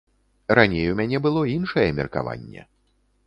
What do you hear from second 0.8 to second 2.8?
у мяне было іншае меркаванне.